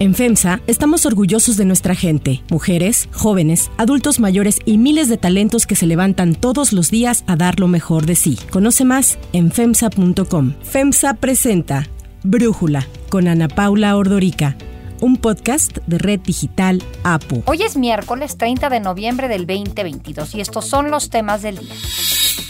[0.00, 5.66] En FEMSA estamos orgullosos de nuestra gente, mujeres, jóvenes, adultos mayores y miles de talentos
[5.66, 8.38] que se levantan todos los días a dar lo mejor de sí.
[8.48, 10.54] Conoce más en FEMSA.com.
[10.62, 11.86] FEMSA presenta
[12.22, 14.56] Brújula con Ana Paula Ordorica
[15.02, 17.42] un podcast de Red Digital APU.
[17.46, 21.74] Hoy es miércoles 30 de noviembre del 2022 y estos son los temas del día.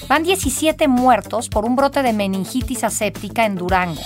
[0.08, 4.02] Van 17 muertos por un brote de meningitis aséptica en Durango.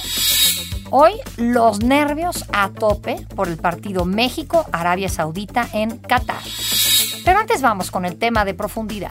[0.96, 6.38] Hoy los nervios a tope por el partido México-Arabia Saudita en Qatar.
[7.24, 9.10] Pero antes vamos con el tema de profundidad.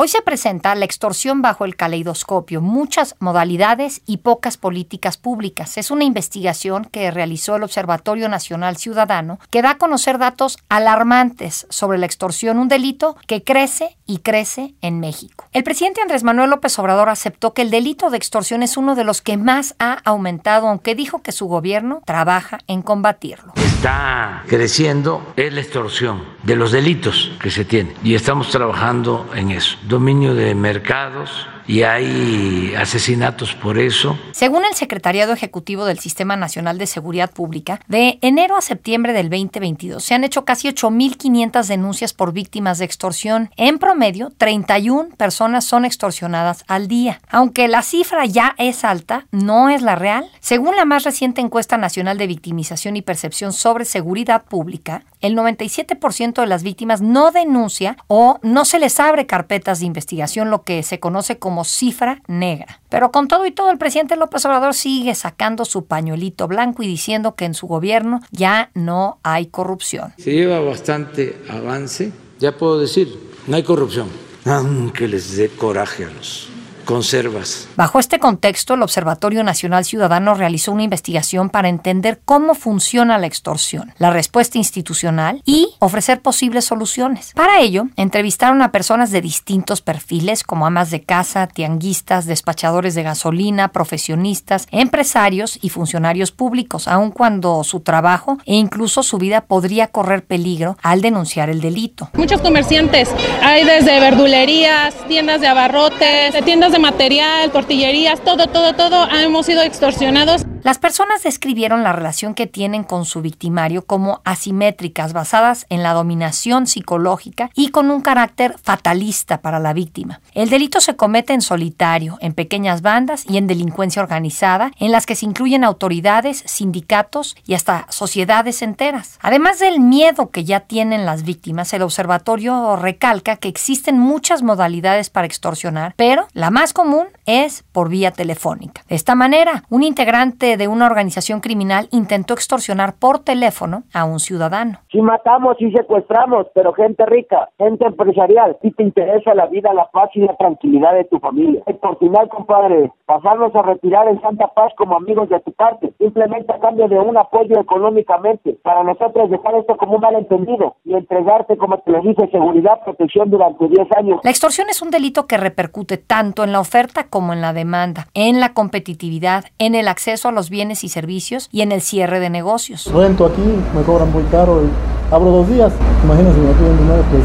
[0.00, 5.76] Hoy se presenta la extorsión bajo el caleidoscopio, muchas modalidades y pocas políticas públicas.
[5.76, 11.66] Es una investigación que realizó el Observatorio Nacional Ciudadano que da a conocer datos alarmantes
[11.68, 15.46] sobre la extorsión, un delito que crece y crece en México.
[15.52, 19.02] El presidente Andrés Manuel López Obrador aceptó que el delito de extorsión es uno de
[19.02, 23.52] los que más ha aumentado, aunque dijo que su gobierno trabaja en combatirlo.
[23.78, 27.94] Está creciendo la extorsión de los delitos que se tienen.
[28.02, 29.76] Y estamos trabajando en eso.
[29.84, 34.18] Dominio de mercados, y hay asesinatos por eso.
[34.32, 39.28] Según el Secretariado Ejecutivo del Sistema Nacional de Seguridad Pública, de enero a septiembre del
[39.28, 43.50] 2022 se han hecho casi 8.500 denuncias por víctimas de extorsión.
[43.56, 47.20] En promedio, 31 personas son extorsionadas al día.
[47.28, 50.30] Aunque la cifra ya es alta, no es la real.
[50.40, 56.40] Según la más reciente encuesta nacional de victimización y percepción sobre seguridad pública, el 97%
[56.40, 60.82] de las víctimas no denuncia o no se les abre carpetas de investigación, lo que
[60.82, 62.80] se conoce como cifra negra.
[62.88, 66.86] Pero con todo y todo, el presidente López Obrador sigue sacando su pañuelito blanco y
[66.86, 70.14] diciendo que en su gobierno ya no hay corrupción.
[70.18, 74.08] Se lleva bastante avance, ya puedo decir, no hay corrupción,
[74.44, 76.47] aunque les dé coraje a los
[76.88, 77.68] conservas.
[77.76, 83.26] Bajo este contexto, el Observatorio Nacional Ciudadano realizó una investigación para entender cómo funciona la
[83.26, 87.34] extorsión, la respuesta institucional y ofrecer posibles soluciones.
[87.34, 93.02] Para ello, entrevistaron a personas de distintos perfiles como amas de casa, tianguistas, despachadores de
[93.02, 99.88] gasolina, profesionistas, empresarios y funcionarios públicos, aun cuando su trabajo e incluso su vida podría
[99.88, 102.08] correr peligro al denunciar el delito.
[102.14, 103.10] Muchos comerciantes,
[103.42, 109.62] hay desde verdulerías, tiendas de abarrotes, tiendas de material, tortillerías, todo, todo, todo, hemos sido
[109.62, 110.44] extorsionados.
[110.68, 115.94] Las personas describieron la relación que tienen con su victimario como asimétricas, basadas en la
[115.94, 120.20] dominación psicológica y con un carácter fatalista para la víctima.
[120.34, 125.06] El delito se comete en solitario, en pequeñas bandas y en delincuencia organizada, en las
[125.06, 129.18] que se incluyen autoridades, sindicatos y hasta sociedades enteras.
[129.22, 135.08] Además del miedo que ya tienen las víctimas, el observatorio recalca que existen muchas modalidades
[135.08, 138.84] para extorsionar, pero la más común es por vía telefónica.
[138.86, 144.18] De esta manera, un integrante de una organización criminal intentó extorsionar por teléfono a un
[144.20, 144.80] ciudadano.
[144.92, 149.88] Si matamos y secuestramos, pero gente rica, gente empresarial, si te interesa la vida, la
[149.90, 151.62] paz y la tranquilidad de tu familia.
[151.66, 155.92] Es por final, compadre, pasarnos a retirar en Santa Paz como amigos de tu parte,
[155.98, 160.94] simplemente a cambio de un apoyo económicamente, para nosotros dejar esto como un malentendido y
[160.94, 164.20] entregarte, como te lo dije, seguridad, protección durante 10 años.
[164.22, 168.06] La extorsión es un delito que repercute tanto en la oferta como en la demanda,
[168.14, 172.20] en la competitividad, en el acceso a los bienes y servicios y en el cierre
[172.20, 172.86] de negocios.
[172.92, 173.42] Rento aquí,
[173.74, 175.72] me cobran muy caro y abro dos días.
[176.04, 177.24] Imagínense, me piden dinero, pues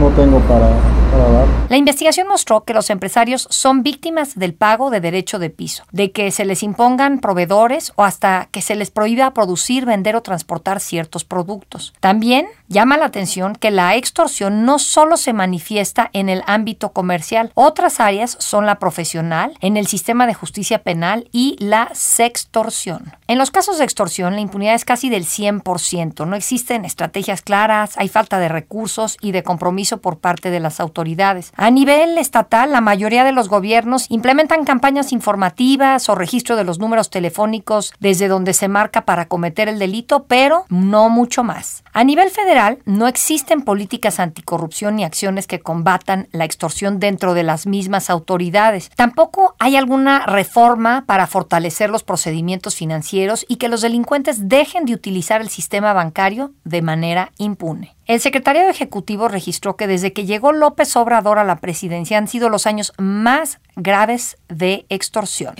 [0.00, 0.70] no tengo para
[1.68, 6.12] la investigación mostró que los empresarios son víctimas del pago de derecho de piso, de
[6.12, 10.80] que se les impongan proveedores o hasta que se les prohíba producir, vender o transportar
[10.80, 11.94] ciertos productos.
[12.00, 17.52] También llama la atención que la extorsión no solo se manifiesta en el ámbito comercial,
[17.54, 23.12] otras áreas son la profesional, en el sistema de justicia penal y la sextorsión.
[23.26, 27.96] En los casos de extorsión, la impunidad es casi del 100%, no existen estrategias claras,
[27.96, 32.72] hay falta de recursos y de compromiso por parte de las autoridades a nivel estatal,
[32.72, 38.28] la mayoría de los gobiernos implementan campañas informativas o registro de los números telefónicos desde
[38.28, 41.82] donde se marca para cometer el delito, pero no mucho más.
[41.92, 42.55] A nivel federal,
[42.86, 48.90] no existen políticas anticorrupción ni acciones que combatan la extorsión dentro de las mismas autoridades.
[48.96, 54.94] Tampoco hay alguna reforma para fortalecer los procedimientos financieros y que los delincuentes dejen de
[54.94, 57.94] utilizar el sistema bancario de manera impune.
[58.06, 62.48] El secretario ejecutivo registró que desde que llegó López Obrador a la presidencia han sido
[62.48, 65.54] los años más graves de extorsión.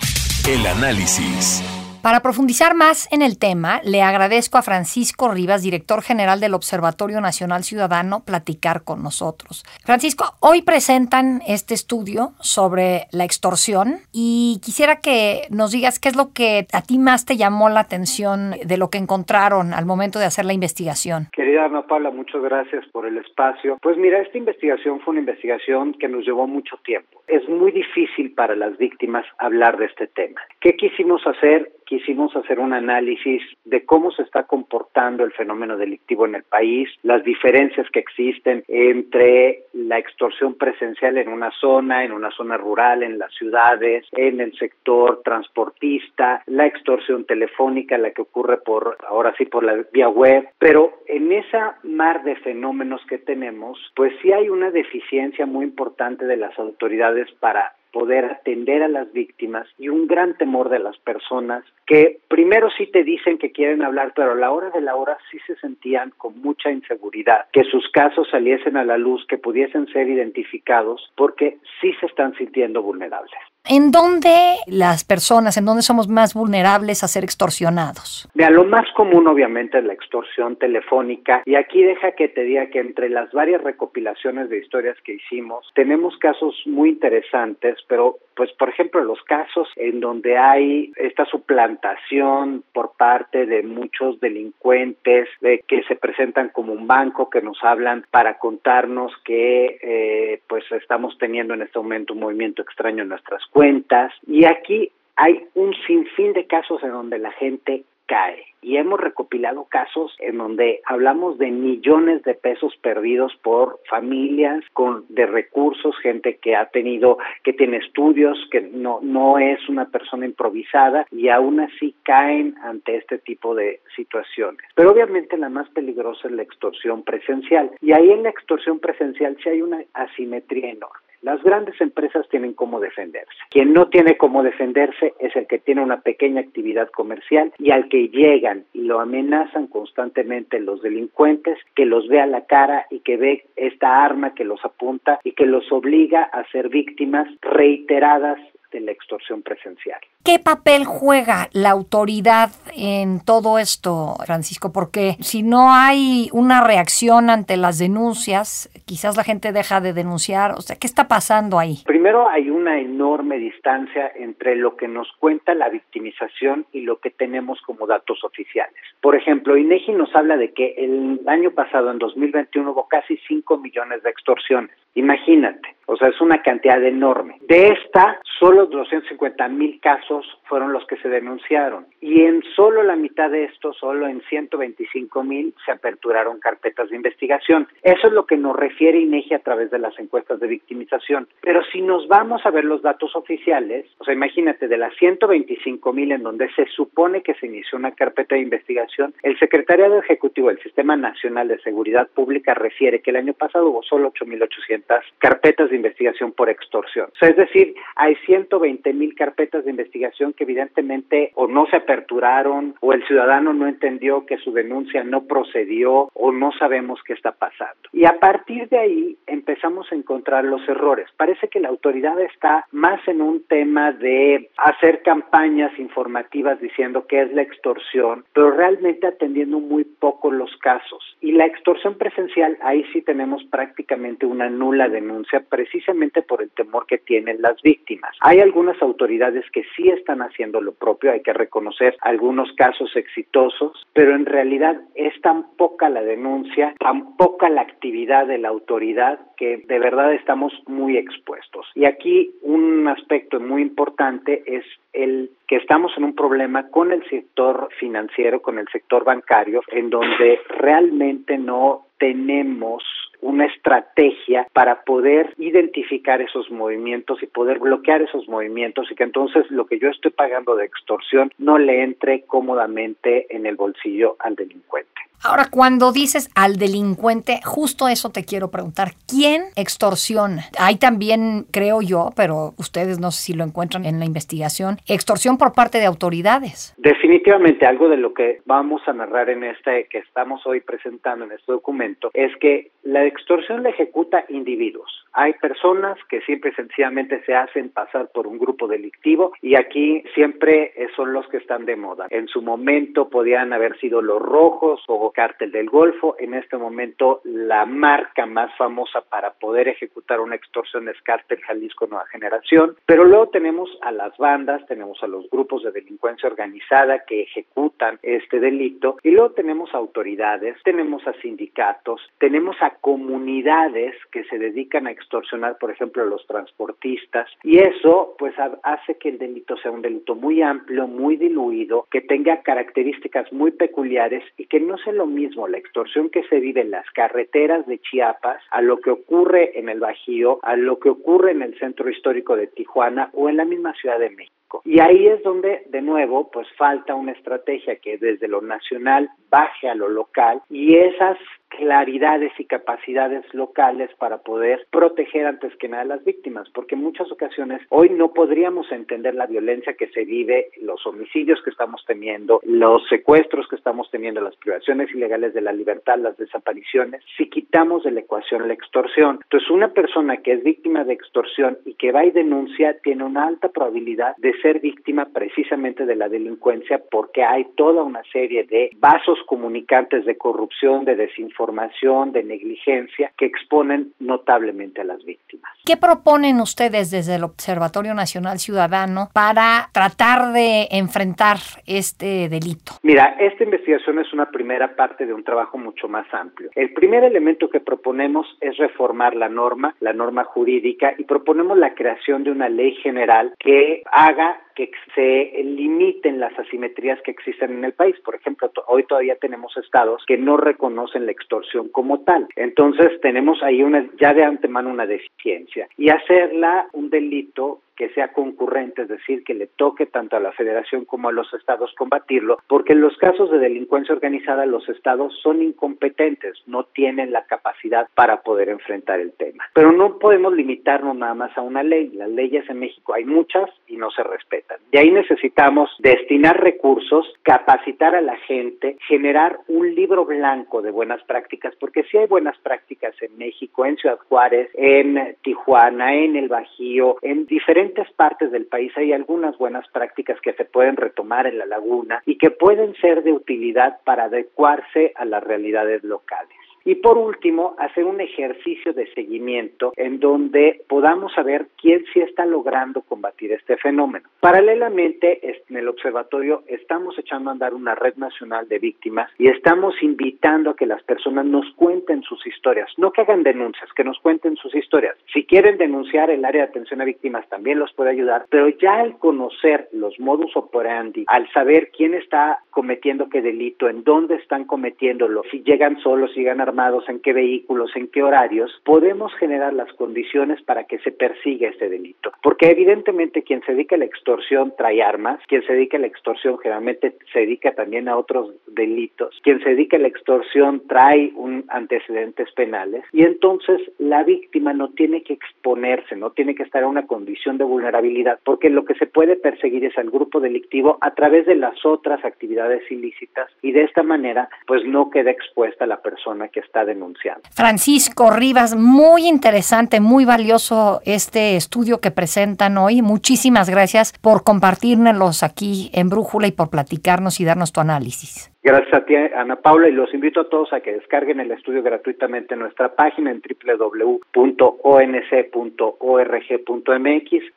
[0.49, 1.63] El análisis.
[2.07, 7.21] Para profundizar más en el tema, le agradezco a Francisco Rivas, director general del Observatorio
[7.21, 9.65] Nacional Ciudadano, platicar con nosotros.
[9.85, 16.17] Francisco, hoy presentan este estudio sobre la extorsión y quisiera que nos digas qué es
[16.17, 20.21] lo que a ti más te llamó la atención de lo que encontraron al momento
[20.21, 21.27] de hacer la investigación.
[21.33, 23.79] Querida Ana Paula, muchas gracias por el espacio.
[23.83, 27.25] Pues mira, esta investigación fue una investigación que nos llevó mucho tiempo.
[27.27, 30.41] Es muy difícil para las víctimas hablar de este tema.
[30.61, 31.73] ¿Qué quisimos hacer?
[31.87, 36.89] Quisimos hacer un análisis de cómo se está comportando el fenómeno delictivo en el país,
[37.03, 43.03] las diferencias que existen entre la extorsión presencial en una zona, en una zona rural,
[43.03, 49.35] en las ciudades, en el sector transportista, la extorsión telefónica, la que ocurre por, ahora
[49.39, 54.33] sí, por la vía web, pero en esa mar de fenómenos que tenemos, pues sí
[54.33, 59.89] hay una deficiencia muy importante de las autoridades para poder atender a las víctimas y
[59.89, 64.33] un gran temor de las personas que primero sí te dicen que quieren hablar, pero
[64.33, 68.29] a la hora de la hora sí se sentían con mucha inseguridad, que sus casos
[68.31, 73.33] saliesen a la luz, que pudiesen ser identificados, porque sí se están sintiendo vulnerables.
[73.69, 78.29] ¿En dónde las personas, en dónde somos más vulnerables a ser extorsionados?
[78.35, 82.69] Mira, lo más común obviamente es la extorsión telefónica y aquí deja que te diga
[82.71, 88.53] que entre las varias recopilaciones de historias que hicimos tenemos casos muy interesantes, pero pues
[88.53, 95.65] por ejemplo los casos en donde hay esta suplantación por parte de muchos delincuentes de
[95.67, 101.17] que se presentan como un banco que nos hablan para contarnos que eh, pues estamos
[101.19, 106.35] teniendo en este momento un movimiento extraño en nuestras cuentas y aquí hay un sinfín
[106.35, 108.45] de casos en donde la gente cae.
[108.67, 115.05] Y hemos recopilado casos en donde hablamos de millones de pesos perdidos por familias con
[115.09, 120.27] de recursos, gente que ha tenido, que tiene estudios, que no, no es una persona
[120.27, 124.67] improvisada y aún así caen ante este tipo de situaciones.
[124.75, 127.71] Pero obviamente la más peligrosa es la extorsión presencial.
[127.81, 131.06] Y ahí en la extorsión presencial sí hay una asimetría enorme.
[131.23, 133.33] Las grandes empresas tienen cómo defenderse.
[133.51, 137.89] Quien no tiene cómo defenderse es el que tiene una pequeña actividad comercial y al
[137.89, 143.01] que llegan y lo amenazan constantemente los delincuentes, que los ve a la cara y
[143.01, 148.39] que ve esta arma que los apunta y que los obliga a ser víctimas reiteradas
[148.77, 149.99] de la extorsión presencial.
[150.25, 154.73] ¿Qué papel juega la autoridad en todo esto, Francisco?
[154.73, 160.53] Porque si no hay una reacción ante las denuncias, quizás la gente deja de denunciar.
[160.53, 161.79] O sea, ¿qué está pasando ahí?
[161.87, 167.11] Primero hay una enorme distancia entre lo que nos cuenta la victimización y lo que
[167.11, 168.75] tenemos como datos oficiales.
[169.01, 173.59] Por ejemplo, INEGI nos habla de que el año pasado, en 2021, hubo casi 5
[173.59, 174.77] millones de extorsiones.
[174.95, 177.39] Imagínate, o sea, es una cantidad enorme.
[177.49, 182.97] De esta, solo 250 mil casos fueron los que se denunciaron y en solo la
[182.97, 187.67] mitad de estos, solo en 125 mil, se aperturaron carpetas de investigación.
[187.83, 191.29] Eso es lo que nos refiere INEGI a través de las encuestas de victimización.
[191.41, 195.93] Pero si nos vamos a ver los datos oficiales, o sea, imagínate, de las 125
[195.93, 200.49] mil en donde se supone que se inició una carpeta de investigación, el Secretariado Ejecutivo
[200.49, 205.71] del Sistema Nacional de Seguridad Pública refiere que el año pasado hubo solo 8.800 carpetas
[205.71, 207.09] de investigación por extorsión.
[207.15, 208.17] O sea, es decir, hay
[208.49, 213.67] 120 mil carpetas de investigación que evidentemente o no se aperturaron o el ciudadano no
[213.67, 217.89] entendió que su denuncia no procedió o no sabemos qué está pasando.
[217.93, 221.09] Y a partir de ahí empezamos a encontrar los errores.
[221.17, 227.23] Parece que la autoridad está más en un tema de hacer campañas informativas diciendo que
[227.23, 231.17] es la extorsión, pero realmente atendiendo muy poco los casos.
[231.21, 236.87] Y la extorsión presencial, ahí sí tenemos prácticamente una nula denuncia precisamente por el temor
[236.87, 238.17] que tienen las víctimas.
[238.21, 243.87] Hay algunas autoridades que sí están haciendo lo propio, hay que reconocer algunos casos exitosos,
[243.93, 249.21] pero en realidad es tan poca la denuncia, tan poca la actividad de la autoridad
[249.37, 251.67] que de verdad estamos muy expuestos.
[251.75, 257.07] Y aquí un aspecto muy importante es el que estamos en un problema con el
[257.09, 262.83] sector financiero, con el sector bancario, en donde realmente no tenemos
[263.27, 269.51] una estrategia para poder identificar esos movimientos y poder bloquear esos movimientos y que entonces
[269.51, 274.37] lo que yo estoy pagando de extorsión no le entre cómodamente en el bolsillo al
[274.37, 274.93] delincuente.
[275.25, 278.93] Ahora, cuando dices al delincuente, justo eso te quiero preguntar.
[279.09, 280.45] ¿Quién extorsiona?
[280.59, 285.39] Hay también, creo yo, pero ustedes no sé si lo encuentran en la investigación, extorsión
[285.39, 286.75] por parte de autoridades.
[286.77, 291.33] Definitivamente algo de lo que vamos a narrar en este que estamos hoy presentando en
[291.33, 295.06] este documento es que la extorsión la ejecuta individuos.
[295.19, 300.75] Hay personas que siempre sencillamente se hacen pasar por un grupo delictivo y aquí siempre
[300.95, 302.07] son los que están de moda.
[302.11, 306.17] En su momento podían haber sido los rojos o cártel del Golfo.
[306.19, 311.87] En este momento la marca más famosa para poder ejecutar una extorsión es cártel Jalisco
[311.87, 312.77] Nueva Generación.
[312.85, 317.99] Pero luego tenemos a las bandas, tenemos a los grupos de delincuencia organizada que ejecutan
[318.03, 324.87] este delito y luego tenemos autoridades, tenemos a sindicatos, tenemos a comunidades que se dedican
[324.87, 329.83] a extorsionar, por ejemplo, los transportistas, y eso pues hace que el delito sea un
[329.83, 335.07] delito muy amplio, muy diluido, que tenga características muy peculiares y que no sea lo
[335.07, 339.59] mismo la extorsión que se vive en las carreteras de Chiapas a lo que ocurre
[339.59, 343.37] en el Bajío, a lo que ocurre en el centro histórico de Tijuana o en
[343.37, 344.63] la misma Ciudad de México.
[344.65, 349.69] Y ahí es donde, de nuevo, pues falta una estrategia que desde lo nacional baje
[349.69, 351.19] a lo local y esas
[351.49, 356.83] claridades y capacidades locales para poder proteger antes que nada a las víctimas, porque en
[356.83, 361.83] muchas ocasiones hoy no podríamos entender la violencia que se vive, los homicidios que estamos
[361.87, 367.31] teniendo, los secuestros que estamos teniendo, las privaciones ilegales de la libertad, las desapariciones, si
[367.31, 369.21] quitamos de la ecuación la extorsión.
[369.23, 373.27] Entonces, una persona que es víctima de extorsión y que va y denuncia tiene una
[373.27, 378.71] alta probabilidad de ser víctima precisamente de la delincuencia porque hay toda una serie de
[378.77, 385.53] vasos comunicantes de corrupción, de desinformación, información, de negligencia que exponen notablemente a las víctimas.
[385.65, 392.73] ¿Qué proponen ustedes desde el Observatorio Nacional Ciudadano para tratar de enfrentar este delito?
[392.83, 396.51] Mira, esta investigación es una primera parte de un trabajo mucho más amplio.
[396.55, 401.75] El primer elemento que proponemos es reformar la norma, la norma jurídica, y proponemos la
[401.75, 407.65] creación de una ley general que haga que se limiten las asimetrías que existen en
[407.65, 407.95] el país.
[408.01, 412.27] Por ejemplo, hoy todavía tenemos estados que no reconocen la extorsión como tal.
[412.35, 418.13] Entonces tenemos ahí una, ya de antemano una deficiencia y hacerla un delito que sea
[418.13, 422.39] concurrente, es decir, que le toque tanto a la federación como a los estados combatirlo,
[422.49, 427.89] porque en los casos de delincuencia organizada los estados son incompetentes, no tienen la capacidad
[427.95, 429.45] para poder enfrentar el tema.
[429.55, 433.51] Pero no podemos limitarnos nada más a una ley, las leyes en México hay muchas
[433.67, 434.59] y no se respetan.
[434.73, 441.03] Y ahí necesitamos destinar recursos, capacitar a la gente, generar un libro blanco de buenas
[441.05, 446.29] prácticas, porque si hay buenas prácticas en México, en Ciudad Juárez, en Tijuana, en el
[446.29, 447.66] Bajío, en diferentes
[447.97, 452.19] partes del país hay algunas buenas prácticas que se pueden retomar en la laguna y
[452.19, 456.46] que pueden ser de utilidad para adecuarse a las realidades locales.
[456.67, 462.27] Y por último, hacer un ejercicio de seguimiento en donde podamos saber quién sí está
[462.27, 464.09] logrando combatir este fenómeno.
[464.19, 469.81] Paralelamente, en el observatorio estamos echando a andar una red nacional de víctimas y estamos
[469.81, 474.01] invitando a que las personas nos cuenten sus historias, no que hagan denuncias, que nos
[474.01, 474.97] cuenten sus historias.
[475.13, 478.81] Si quieren denunciar, el área de atención a víctimas también los puede ayudar, pero ya
[478.81, 484.47] al conocer los modus operandi, al saber quién está cometiendo qué delito, en dónde están
[484.47, 486.56] cometiéndolo, si llegan solos, si llegan armados,
[486.89, 491.69] en qué vehículos, en qué horarios, podemos generar las condiciones para que se persiga este
[491.69, 492.13] delito.
[492.23, 495.87] Porque evidentemente quien se dedica a la extorsión trae armas, quien se dedica a la
[495.87, 501.13] extorsión generalmente se dedica también a otros delitos, quien se dedica a la extorsión trae
[501.49, 506.71] antecedentes penales y entonces la víctima no tiene que exponerse, no tiene que estar en
[506.71, 510.95] una condición de vulnerabilidad, porque lo que se puede perseguir es al grupo delictivo a
[510.95, 515.83] través de las otras actividades ilícitas y de esta manera pues no queda expuesta la
[515.83, 517.23] persona que está denunciando.
[517.31, 522.83] Francisco Rivas, muy interesante, muy valioso este estudio que presentan hoy.
[522.83, 528.31] Muchísimas gracias por compartirnos aquí en Brújula y por platicarnos y darnos tu análisis.
[528.47, 531.65] Gracias a ti, Ana Paula, y los invito a todos a que descarguen el estudio
[531.65, 534.25] gratuitamente en nuestra página en www.onc.org.mx,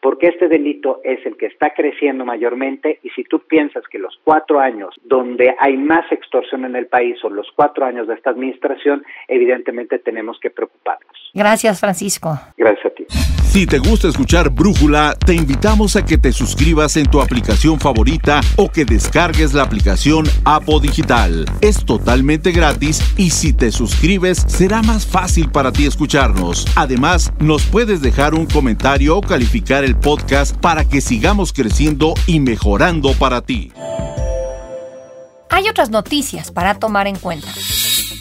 [0.02, 4.20] porque este delito es el que está creciendo mayormente y si tú piensas que los
[4.24, 8.30] cuatro años donde hay más extorsión en el país son los cuatro años de esta
[8.30, 11.32] administración, evidentemente tenemos que preocuparnos.
[11.34, 12.38] Gracias, Francisco.
[12.56, 13.06] Gracias a ti.
[13.50, 18.42] Si te gusta escuchar Brújula, te invitamos a que te suscribas en tu aplicación favorita
[18.58, 20.80] o que descargues la aplicación Apo
[21.62, 26.66] Es totalmente gratis y si te suscribes será más fácil para ti escucharnos.
[26.76, 32.40] Además, nos puedes dejar un comentario o calificar el podcast para que sigamos creciendo y
[32.40, 33.72] mejorando para ti.
[35.50, 37.50] Hay otras noticias para tomar en cuenta.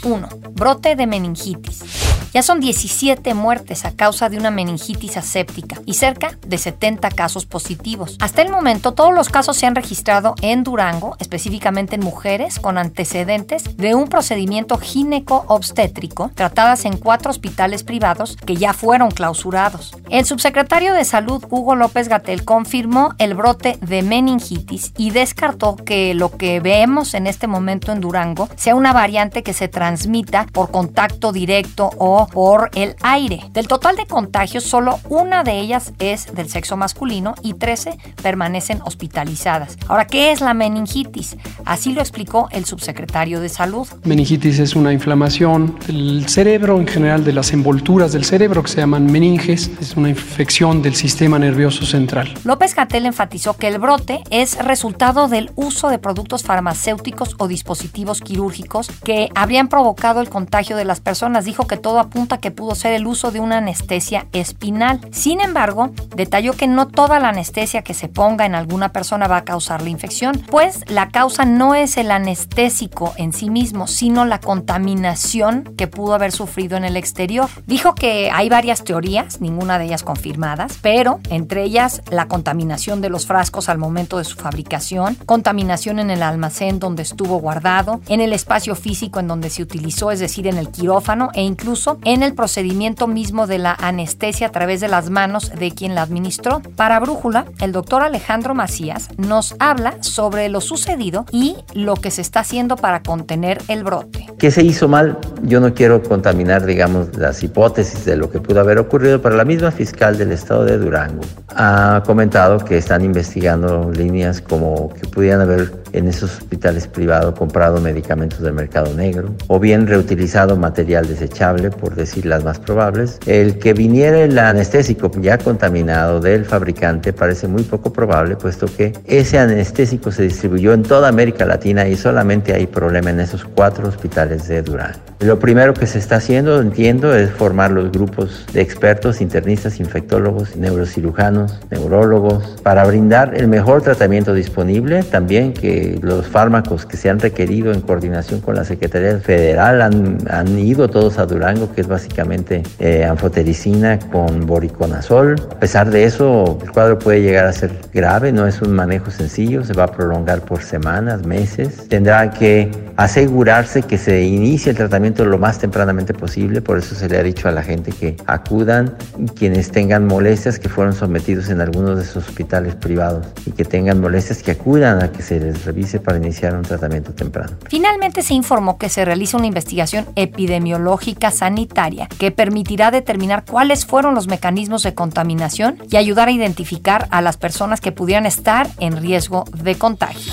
[0.05, 0.29] 1.
[0.53, 1.98] Brote de meningitis.
[2.33, 7.47] Ya son 17 muertes a causa de una meningitis aséptica y cerca de 70 casos
[7.47, 8.17] positivos.
[8.21, 12.77] Hasta el momento, todos los casos se han registrado en Durango, específicamente en mujeres con
[12.77, 19.97] antecedentes de un procedimiento gineco-obstétrico tratadas en cuatro hospitales privados que ya fueron clausurados.
[20.11, 26.15] El subsecretario de Salud, Hugo López Gatel, confirmó el brote de meningitis y descartó que
[26.15, 30.71] lo que vemos en este momento en Durango sea una variante que se transmita por
[30.71, 33.45] contacto directo o por el aire.
[33.53, 38.81] Del total de contagios, solo una de ellas es del sexo masculino y 13 permanecen
[38.85, 39.77] hospitalizadas.
[39.89, 41.37] Ahora, ¿qué es la meningitis?
[41.65, 43.87] Así lo explicó el subsecretario de Salud.
[44.05, 48.81] Meningitis es una inflamación del cerebro, en general de las envolturas del cerebro que se
[48.81, 49.71] llaman meninges.
[49.81, 52.35] Es una infección del sistema nervioso central.
[52.45, 58.21] López Gatel enfatizó que el brote es resultado del uso de productos farmacéuticos o dispositivos
[58.21, 61.45] quirúrgicos que habrían provocado el contagio de las personas.
[61.45, 65.01] Dijo que todo apunta que pudo ser el uso de una anestesia espinal.
[65.13, 69.39] Sin embargo, detalló que no toda la anestesia que se ponga en alguna persona va
[69.39, 74.25] a causar la infección, pues la causa no es el anestésico en sí mismo, sino
[74.25, 77.49] la contaminación que pudo haber sufrido en el exterior.
[77.67, 83.11] Dijo que hay varias teorías, ninguna de ellas confirmadas, pero entre ellas la contaminación de
[83.11, 88.21] los frascos al momento de su fabricación, contaminación en el almacén donde estuvo guardado, en
[88.21, 92.23] el espacio físico en donde se utilizó, es decir, en el quirófano e incluso en
[92.23, 96.61] el procedimiento mismo de la anestesia a través de las manos de quien la administró.
[96.77, 102.23] Para Brújula, el doctor Alejandro Macías nos habla sobre lo sucedido y lo que se
[102.23, 104.27] está haciendo para contener el brote.
[104.39, 105.19] ¿Qué se hizo mal?
[105.43, 109.45] Yo no quiero contaminar, digamos, las hipótesis de lo que pudo haber ocurrido, pero la
[109.45, 111.23] misma fiscal del estado de Durango
[111.57, 117.81] ha comentado que están investigando líneas como que pudieran haber en esos hospitales privados comprado
[117.81, 123.19] medicamentos del mercado negro o bien reutilizado material desechable, por decir las más probables.
[123.27, 128.93] El que viniera el anestésico ya contaminado del fabricante parece muy poco probable, puesto que
[129.05, 133.89] ese anestésico se distribuyó en toda América Latina y solamente hay problema en esos cuatro
[133.89, 134.99] hospitales de Durango.
[135.21, 140.55] Lo primero que se está haciendo, entiendo, es formar los grupos de expertos, internistas, infectólogos,
[140.55, 145.03] neurocirujanos, neurólogos, para brindar el mejor tratamiento disponible.
[145.03, 150.59] También que los fármacos que se han requerido en coordinación con la Secretaría Federal han,
[150.59, 155.37] ido todos a Durango, que es básicamente eh, anfotericina con boriconazol.
[155.51, 159.11] A pesar de eso, el cuadro puede llegar a ser grave, no es un manejo
[159.11, 161.89] sencillo, se va a prolongar por semanas, meses.
[161.89, 167.09] Tendrá que asegurarse que se inicie el tratamiento lo más tempranamente posible, por eso se
[167.09, 168.97] le ha dicho a la gente que acudan
[169.37, 174.01] quienes tengan molestias que fueron sometidos en algunos de esos hospitales privados y que tengan
[174.01, 175.65] molestias que acudan a que se les
[176.03, 177.57] para iniciar un tratamiento temprano.
[177.69, 184.15] Finalmente se informó que se realiza una investigación epidemiológica sanitaria que permitirá determinar cuáles fueron
[184.15, 188.97] los mecanismos de contaminación y ayudar a identificar a las personas que pudieran estar en
[188.97, 190.33] riesgo de contagio.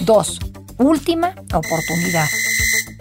[0.00, 2.26] 2 última oportunidad.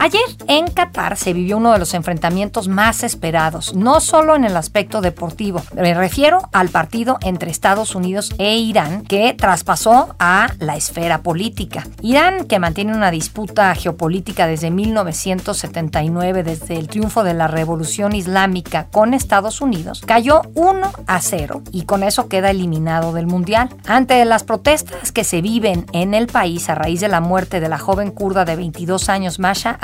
[0.02, 4.58] Ayer en Qatar se vivió uno de los enfrentamientos más esperados, no solo en el
[4.58, 10.76] aspecto deportivo, me refiero al partido entre Estados Unidos e Irán que traspasó a la
[10.76, 11.86] esfera política.
[12.02, 18.88] Irán, que mantiene una disputa geopolítica desde 1979, desde el triunfo de la Revolución Islámica
[18.90, 23.70] con Estados Unidos, cayó 1 a 0 y con eso queda eliminado del Mundial.
[23.86, 27.70] Ante las protestas que se viven en el país a raíz de la muerte de
[27.70, 29.78] la joven kurda de 22 años Masha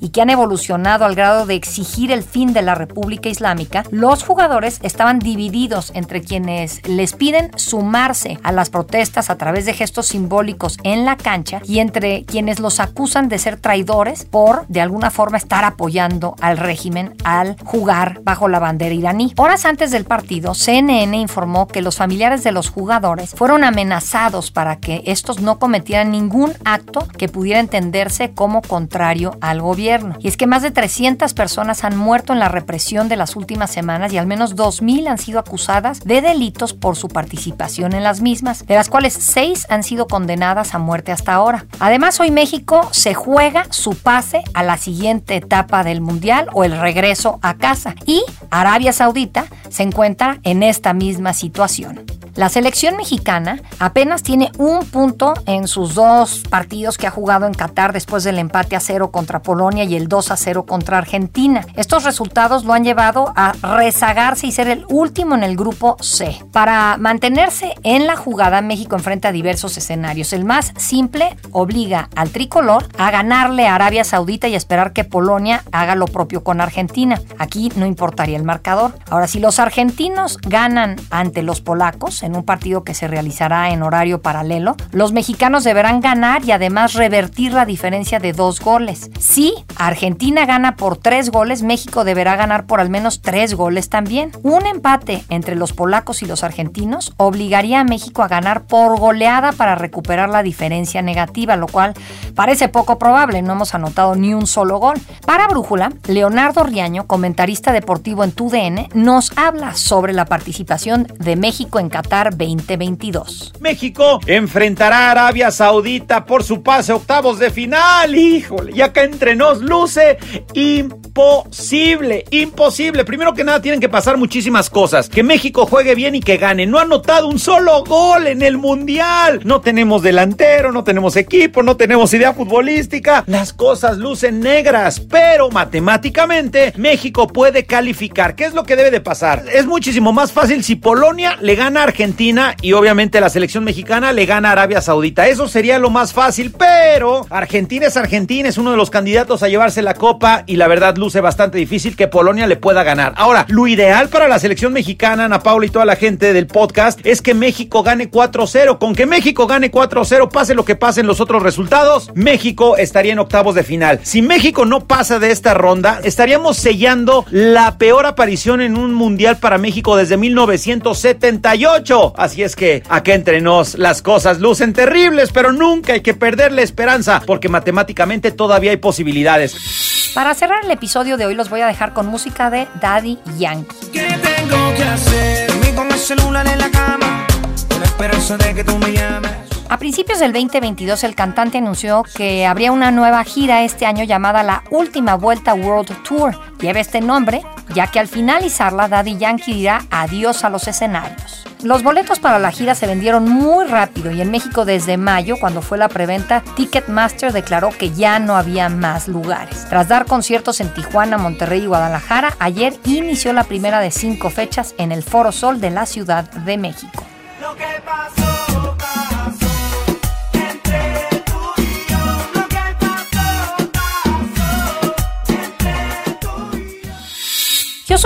[0.00, 4.22] Y que han evolucionado al grado de exigir el fin de la República Islámica, los
[4.22, 10.06] jugadores estaban divididos entre quienes les piden sumarse a las protestas a través de gestos
[10.06, 15.10] simbólicos en la cancha y entre quienes los acusan de ser traidores por de alguna
[15.10, 19.32] forma estar apoyando al régimen al jugar bajo la bandera iraní.
[19.36, 24.76] Horas antes del partido, CNN informó que los familiares de los jugadores fueron amenazados para
[24.76, 30.16] que estos no cometieran ningún acto que pudiera entenderse como contrario al gobierno.
[30.20, 33.70] Y es que más de 300 personas han muerto en la represión de las últimas
[33.70, 38.20] semanas y al menos 2.000 han sido acusadas de delitos por su participación en las
[38.20, 41.66] mismas, de las cuales 6 han sido condenadas a muerte hasta ahora.
[41.78, 46.78] Además, hoy México se juega su pase a la siguiente etapa del Mundial o el
[46.78, 52.04] regreso a casa y Arabia Saudita se encuentra en esta misma situación.
[52.36, 57.54] La selección mexicana apenas tiene un punto en sus dos partidos que ha jugado en
[57.54, 61.66] Qatar después del empate a cero contra Polonia y el 2 a 0 contra Argentina.
[61.76, 66.42] Estos resultados lo han llevado a rezagarse y ser el último en el grupo C.
[66.52, 70.32] Para mantenerse en la jugada, México enfrenta diversos escenarios.
[70.32, 75.62] El más simple obliga al tricolor a ganarle a Arabia Saudita y esperar que Polonia
[75.72, 77.20] haga lo propio con Argentina.
[77.38, 78.98] Aquí no importaría el marcador.
[79.10, 83.82] Ahora, si los argentinos ganan ante los polacos en un partido que se realizará en
[83.82, 89.10] horario paralelo, los mexicanos deberán ganar y además revertir la diferencia de dos goles.
[89.28, 94.30] Si Argentina gana por tres goles, México deberá ganar por al menos tres goles también.
[94.44, 99.50] Un empate entre los polacos y los argentinos obligaría a México a ganar por goleada
[99.50, 101.92] para recuperar la diferencia negativa, lo cual
[102.36, 104.96] parece poco probable, no hemos anotado ni un solo gol.
[105.26, 111.80] Para Brújula, Leonardo Riaño, comentarista deportivo en TUDN, nos habla sobre la participación de México
[111.80, 113.54] en Qatar 2022.
[113.58, 118.14] México enfrentará a Arabia Saudita por su pase a octavos de final.
[118.14, 120.18] Híjole, y acá entre nos luce
[120.54, 123.04] imposible, imposible.
[123.04, 125.08] Primero que nada tienen que pasar muchísimas cosas.
[125.08, 126.66] Que México juegue bien y que gane.
[126.66, 129.40] No ha anotado un solo gol en el Mundial.
[129.44, 133.24] No tenemos delantero, no tenemos equipo, no tenemos idea futbolística.
[133.26, 138.34] Las cosas lucen negras, pero matemáticamente México puede calificar.
[138.34, 139.44] ¿Qué es lo que debe de pasar?
[139.52, 144.12] Es muchísimo más fácil si Polonia le gana a Argentina y obviamente la selección mexicana
[144.12, 145.28] le gana a Arabia Saudita.
[145.28, 149.48] Eso sería lo más fácil, pero Argentina es Argentina, es uno de los candidatos a
[149.48, 153.12] llevarse la copa y la verdad luce bastante difícil que Polonia le pueda ganar.
[153.18, 156.98] Ahora, lo ideal para la selección mexicana, Ana Paula y toda la gente del podcast,
[157.04, 158.78] es que México gane 4-0.
[158.78, 163.12] Con que México gane 4-0, pase lo que pase en los otros resultados, México estaría
[163.12, 164.00] en octavos de final.
[164.02, 169.36] Si México no pasa de esta ronda, estaríamos sellando la peor aparición en un mundial
[169.36, 172.14] para México desde 1978.
[172.16, 176.52] Así es que acá entre nos las cosas lucen terribles, pero nunca hay que perder
[176.52, 180.12] la esperanza porque matemáticamente todavía hay posibilidades.
[180.14, 183.76] Para cerrar el episodio de hoy los voy a dejar con música de Daddy Yankee.
[183.92, 185.50] ¿Qué tengo que hacer?
[185.74, 187.26] con el celular en la cama,
[187.68, 189.55] con la esperanza de que tú me llames.
[189.68, 194.44] A principios del 2022 el cantante anunció que habría una nueva gira este año llamada
[194.44, 196.38] la Última Vuelta World Tour.
[196.60, 197.42] Lleva este nombre
[197.74, 201.44] ya que al finalizarla Daddy Yankee dirá adiós a los escenarios.
[201.64, 205.62] Los boletos para la gira se vendieron muy rápido y en México desde mayo, cuando
[205.62, 209.66] fue la preventa, Ticketmaster declaró que ya no había más lugares.
[209.68, 214.74] Tras dar conciertos en Tijuana, Monterrey y Guadalajara, ayer inició la primera de cinco fechas
[214.78, 217.04] en el Foro Sol de la Ciudad de México.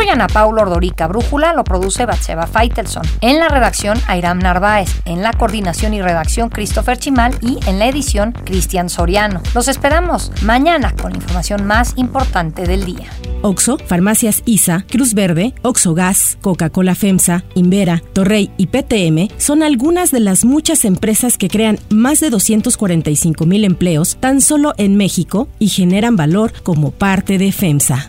[0.00, 1.08] Soy Ana Paula Ordorica.
[1.08, 3.02] Brújula lo produce Batseba Feitelson.
[3.20, 4.88] En la redacción, Airam Narváez.
[5.04, 7.36] En la coordinación y redacción, Christopher Chimal.
[7.42, 9.42] Y en la edición, Cristian Soriano.
[9.54, 13.10] Los esperamos mañana con la información más importante del día.
[13.42, 20.10] Oxo, Farmacias ISA, Cruz Verde, Oxo Gas, Coca-Cola FEMSA, Invera, Torrey y PTM son algunas
[20.12, 25.48] de las muchas empresas que crean más de 245 mil empleos tan solo en México
[25.58, 28.08] y generan valor como parte de FEMSA.